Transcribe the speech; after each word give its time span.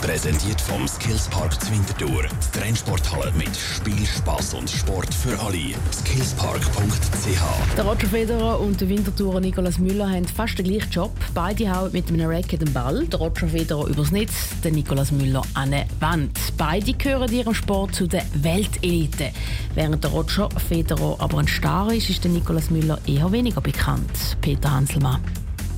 Präsentiert 0.00 0.60
vom 0.60 0.86
Skillspark 0.86 1.60
Zwintertour. 1.60 2.22
Die 2.22 2.58
Trennsporthalle 2.58 3.32
mit 3.32 3.54
Spiel, 3.56 4.06
Spaß 4.06 4.54
und 4.54 4.70
Sport 4.70 5.12
für 5.12 5.38
alle. 5.40 5.74
Skillspark.ch. 5.92 7.76
Der 7.76 7.84
Roger 7.84 8.06
Federer 8.06 8.60
und 8.60 8.80
der 8.80 8.88
Wintertourer 8.88 9.40
Nicolas 9.40 9.78
Müller 9.78 10.08
haben 10.08 10.24
fast 10.24 10.58
den 10.58 10.66
gleichen 10.66 10.90
Job. 10.90 11.10
Beide 11.34 11.74
hauen 11.74 11.92
mit 11.92 12.08
einem 12.08 12.30
Racket 12.30 12.62
den 12.62 12.72
Ball. 12.72 13.06
Der 13.06 13.18
Roger 13.18 13.48
Federer 13.48 13.86
übers 13.88 14.12
Netz, 14.12 14.32
der 14.62 14.70
Nicolas 14.70 15.10
Müller 15.10 15.42
an 15.54 15.74
eine 15.74 15.86
Wand. 16.00 16.38
Beide 16.56 16.92
gehören 16.92 17.32
ihrem 17.32 17.54
Sport 17.54 17.94
zu 17.94 18.06
der 18.06 18.24
Weltelite. 18.34 19.32
Während 19.74 20.04
der 20.04 20.10
Roger 20.12 20.48
Federer 20.68 21.16
aber 21.18 21.38
ein 21.38 21.48
Star 21.48 21.92
ist, 21.92 22.08
ist 22.08 22.22
der 22.22 22.30
Nicolas 22.30 22.70
Müller 22.70 22.98
eher 23.06 23.30
weniger 23.32 23.60
bekannt. 23.60 24.36
Peter 24.40 24.70
Hanselmann. 24.70 25.20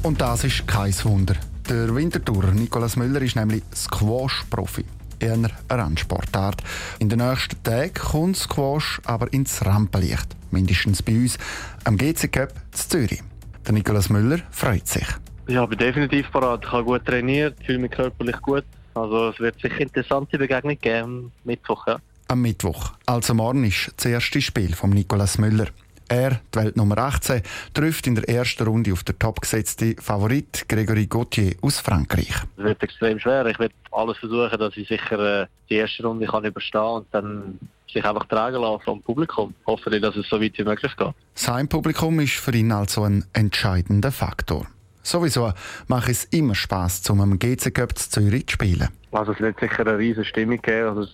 Und 0.02 0.20
das 0.20 0.44
ist 0.44 0.66
kein 0.66 0.94
Wunder. 1.04 1.36
Der 1.70 1.94
Wintertourer 1.94 2.50
Nicolas 2.50 2.96
Müller 2.96 3.22
ist 3.22 3.36
nämlich 3.36 3.62
Squash-Profi. 3.72 4.84
Eher 5.20 5.34
eine 5.34 5.50
Randsportart. 5.70 6.64
In 6.98 7.08
den 7.08 7.20
nächsten 7.20 7.62
Tagen 7.62 7.94
kommt 7.94 8.36
Squash 8.36 9.00
aber 9.04 9.32
ins 9.32 9.64
Rampenlicht. 9.64 10.34
Mindestens 10.50 11.00
bei 11.00 11.12
uns 11.12 11.38
am 11.84 11.96
GC 11.96 12.32
Cup 12.32 12.52
zu 12.72 12.88
Zürich. 12.88 13.22
Der 13.64 13.72
Nicolas 13.72 14.10
Müller 14.10 14.40
freut 14.50 14.88
sich. 14.88 15.06
Ja, 15.46 15.64
bin 15.64 15.78
definitiv 15.78 16.32
parat. 16.32 16.64
Ich 16.64 16.72
habe 16.72 16.82
gut 16.82 17.04
trainiert, 17.04 17.56
fühle 17.64 17.78
mich 17.78 17.92
körperlich 17.92 18.40
gut. 18.42 18.64
Also 18.94 19.28
es 19.28 19.38
wird 19.38 19.60
sicher 19.60 19.80
interessante 19.80 20.38
Begegnung 20.38 20.76
geben 20.76 21.02
am 21.04 21.32
Mittwoch. 21.44 21.86
Ja. 21.86 22.00
Am 22.26 22.42
Mittwoch, 22.42 22.94
also 23.06 23.32
morgen, 23.32 23.62
ist 23.62 23.92
das 23.96 24.06
erste 24.06 24.40
Spiel 24.40 24.74
von 24.74 24.90
Nicolas 24.90 25.38
Müller. 25.38 25.68
Er, 26.10 26.40
die 26.52 26.58
Welt 26.58 26.76
Nummer 26.76 26.98
18, 26.98 27.40
trifft 27.72 28.08
in 28.08 28.16
der 28.16 28.28
ersten 28.28 28.64
Runde 28.64 28.92
auf 28.92 29.04
den 29.04 29.16
topgesetzten 29.16 29.96
Favorit 29.96 30.68
Gregory 30.68 31.06
Gauthier 31.06 31.54
aus 31.62 31.78
Frankreich. 31.78 32.34
Es 32.56 32.64
wird 32.64 32.82
extrem 32.82 33.20
schwer. 33.20 33.46
Ich 33.46 33.60
werde 33.60 33.74
alles 33.92 34.18
versuchen, 34.18 34.58
dass 34.58 34.76
ich 34.76 34.88
sicher 34.88 35.42
äh, 35.42 35.46
die 35.68 35.76
erste 35.76 36.02
Runde 36.02 36.26
kann 36.26 36.44
überstehen 36.44 36.80
und 36.80 37.06
dann 37.12 37.60
sich 37.92 38.04
einfach 38.04 38.26
tragen 38.26 38.60
lassen 38.60 38.82
vom 38.84 39.00
Publikum. 39.02 39.54
Hoffe 39.68 39.94
ich, 39.94 40.02
dass 40.02 40.16
es 40.16 40.28
so 40.28 40.40
weit 40.40 40.58
wie 40.58 40.64
möglich 40.64 40.96
geht. 40.96 41.14
Sein 41.34 41.68
Publikum 41.68 42.18
ist 42.18 42.34
für 42.34 42.56
ihn 42.56 42.72
also 42.72 43.04
ein 43.04 43.24
entscheidender 43.32 44.10
Faktor. 44.10 44.66
Sowieso 45.04 45.52
macht 45.86 46.08
es 46.08 46.24
immer 46.24 46.56
Spass, 46.56 47.02
zum 47.02 47.20
am 47.20 47.38
GC 47.38 47.72
Cup 47.72 47.96
zu 47.96 48.10
Zürich 48.10 48.48
zu 48.48 48.54
spielen. 48.54 48.88
Also 49.12 49.30
es 49.30 49.38
wird 49.38 49.60
sicher 49.60 49.86
eine 49.86 49.96
riesige 49.96 50.24
Stimmung 50.24 50.60
geben. 50.60 50.88
Also 50.88 51.08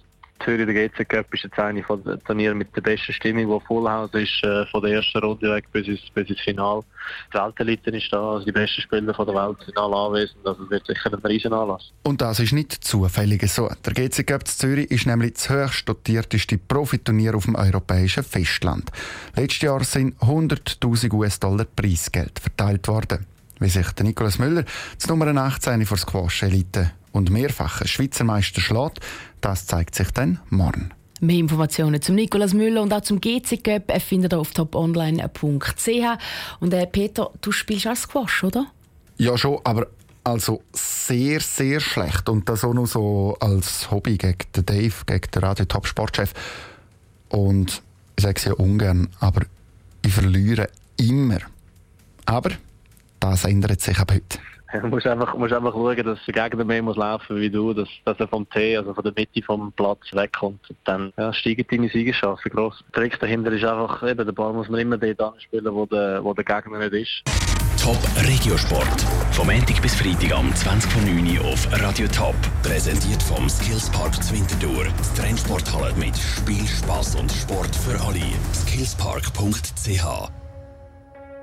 Zürich, 0.45 0.67
der 0.67 0.89
GC 0.89 1.09
Cup, 1.09 1.33
ist 1.34 1.45
jetzt 1.45 1.59
eine 1.59 1.83
von 1.83 2.03
den 2.03 2.23
Turnieren 2.25 2.59
mit 2.59 2.75
der 2.77 2.81
besten 2.81 3.12
Stimmung, 3.12 3.59
die 3.59 3.67
Fullhaus 3.67 4.11
ist, 4.15 4.43
äh, 4.45 4.67
von 4.67 4.83
der 4.83 4.95
ersten 4.95 5.19
Runde 5.19 5.51
weg 5.51 5.65
bis 5.73 5.87
ins, 5.89 6.01
bis 6.15 6.28
ins 6.28 6.41
Finale. 6.41 6.83
Die 7.33 7.39
Weltelite 7.39 7.91
ist 7.91 8.12
da, 8.12 8.33
also 8.33 8.45
die 8.45 8.53
besten 8.53 8.83
Spieler 8.83 9.15
von 9.15 9.27
der 9.27 9.34
Welt 9.34 9.56
sind 9.65 9.78
alle 9.78 9.97
anwesend, 9.97 10.47
also 10.47 10.69
wird 10.70 10.87
sicher 10.87 11.12
ein 11.12 11.20
riesen 11.20 11.53
Anlass. 11.53 11.93
Und 12.03 12.20
das 12.20 12.41
ist 12.41 12.53
nicht 12.53 12.73
zufällig 12.73 13.48
so. 13.51 13.70
Der 13.84 13.93
GC 13.93 14.27
Cup 14.27 14.47
Zürich 14.47 14.91
ist 14.91 15.06
nämlich 15.06 15.34
das 15.34 15.48
höchst 15.48 15.89
dotierteste 15.89 16.59
Profiturnier 16.59 17.34
auf 17.34 17.45
dem 17.45 17.55
europäischen 17.55 18.25
Festland. 18.25 18.91
Letztes 19.34 19.62
Jahr 19.62 19.84
sind 19.84 20.17
100'000 20.21 21.12
US-Dollar 21.12 21.65
Preisgeld 21.65 22.39
verteilt 22.39 22.89
worden. 22.89 23.27
Wie 23.59 23.69
sich 23.69 23.91
der 23.93 24.05
Nicolas 24.05 24.39
Müller, 24.39 24.65
die 25.03 25.09
Nummer 25.09 25.27
18 25.29 25.87
vor 25.87 25.97
Squash-Elite 25.97 26.93
und 27.12 27.31
mehrfacher 27.31 27.87
Schweizer 27.87 28.25
Meister 28.25 28.61
schlägt, 28.61 29.01
das 29.41 29.67
zeigt 29.67 29.95
sich 29.95 30.11
dann 30.11 30.41
morgen. 30.51 30.91
Mehr 31.21 31.39
Informationen 31.39 32.03
zum 32.03 32.15
Nicolas 32.15 32.53
Müller 32.53 32.83
und 32.83 32.93
auch 32.93 33.01
zum 33.01 33.21
GC 33.21 33.65
Cup 33.65 34.03
findet 34.03 34.34
ihr 34.34 34.39
auf 34.39 34.53
toponline.ch. 34.53 35.89
Und 36.61 36.75
äh, 36.75 36.87
Peter, 36.87 37.31
du 37.41 37.53
spielst 37.53 37.87
als 37.87 38.03
Squash, 38.03 38.45
oder? 38.45 38.67
Ja, 39.17 39.39
schon, 39.39 39.59
aber 39.65 39.87
also 40.25 40.61
sehr, 40.73 41.41
sehr 41.41 41.81
schlecht. 41.81 42.29
Und 42.29 42.49
das 42.49 42.65
auch 42.65 42.75
nur 42.75 42.87
so 42.87 43.37
als 43.41 43.91
Hobby 43.91 44.19
gegen 44.19 44.38
den 44.55 44.67
Dave, 44.67 44.94
gegen 45.06 45.31
den 45.31 45.43
Radio-Top-Sportchef. 45.43 46.34
Und 47.31 47.83
ich 48.17 48.23
sage 48.23 48.37
es 48.37 48.44
ja 48.44 48.53
ungern, 48.53 49.09
aber 49.21 49.43
ich 50.05 50.12
verliere 50.12 50.69
immer. 50.99 51.38
Aber 52.27 52.50
das 53.31 53.44
ändert 53.44 53.81
sich 53.81 53.98
ab 53.98 54.12
heute. 54.12 54.38
Du 54.72 54.88
musst 54.88 55.06
einfach, 55.06 55.34
musst 55.37 55.53
einfach 55.53 55.72
schauen, 55.72 56.04
dass 56.04 56.19
der 56.26 56.34
Gegner 56.34 56.64
mehr 56.64 56.82
muss 56.82 56.97
laufen 56.97 57.37
wie 57.41 57.48
du, 57.48 57.72
dass, 57.72 57.88
dass 58.04 58.19
er 58.19 58.28
vom 58.28 58.48
T, 58.50 58.76
also 58.76 58.92
von 58.92 59.04
der 59.04 59.12
Mitte 59.16 59.42
vom 59.42 59.72
Platz 59.72 60.12
wegkommt. 60.12 60.69
Und 60.69 60.78
dann 60.84 61.12
ja, 61.16 61.32
steigen 61.32 61.64
deine 61.70 61.88
Siegerchancen 61.88 62.50
gross. 62.50 62.84
Der 62.88 63.03
Trick 63.03 63.19
dahinter 63.20 63.53
ist 63.53 63.64
einfach, 63.64 64.03
eben, 64.03 64.26
den 64.26 64.34
Ball 64.34 64.53
muss 64.53 64.69
man 64.69 64.81
immer 64.81 64.98
dort 64.98 65.20
anspielen, 65.20 65.72
wo 65.72 65.87
der, 65.87 66.22
wo 66.22 66.34
der 66.34 66.44
Gegner 66.44 66.78
nicht 66.78 66.92
ist. 66.92 67.47
Top 67.81 67.98
Regiosport. 68.26 69.03
Vom 69.31 69.47
Montag 69.47 69.81
bis 69.81 69.94
Freitag 69.94 70.37
am 70.37 70.53
20 70.53 70.91
von 70.91 71.04
9 71.04 71.38
Uhr 71.38 71.44
auf 71.44 71.69
Radio 71.81 72.08
Top. 72.08 72.34
Präsentiert 72.64 73.22
vom 73.22 73.48
Skillspark 73.48 74.20
Zwintertour. 74.25 74.87
Die 74.87 75.20
Trennsporthalle 75.20 75.94
mit 75.94 76.16
Spiel, 76.16 76.66
Spaß 76.66 77.14
und 77.14 77.31
Sport 77.31 77.76
für 77.76 78.00
alle. 78.04 78.25
Skillspark.ch 78.53 80.46